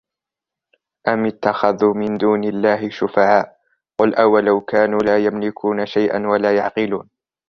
أم 1.07 1.25
اتخذوا 1.25 1.93
من 1.93 2.17
دون 2.17 2.43
الله 2.43 2.89
شفعاء 2.89 3.57
قل 3.99 4.15
أولو 4.15 4.61
كانوا 4.61 4.99
لا 4.99 5.17
يملكون 5.25 5.85
شيئا 5.85 6.27
ولا 6.27 6.55
يعقلون 6.55 7.09